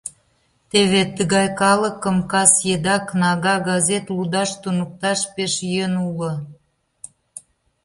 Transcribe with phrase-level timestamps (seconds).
[0.69, 6.33] Теве тыгай калыкым кас еда кнага, газет лудаш туныкташ пеш йӧн уло.